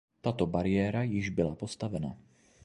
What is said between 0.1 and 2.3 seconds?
Tato bariéra již byla postavena.